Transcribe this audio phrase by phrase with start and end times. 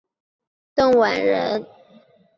[0.73, 1.63] 邓琬人。